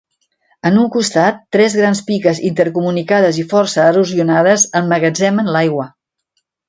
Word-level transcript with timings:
En 0.67 0.77
un 0.83 0.85
costat, 0.93 1.43
tres 1.57 1.75
grans 1.81 2.01
piques 2.07 2.41
intercomunicades 2.49 3.41
i 3.43 3.45
força 3.53 3.85
erosionades 3.93 4.65
emmagatzemen 4.81 5.53
l'aigua. 5.59 5.87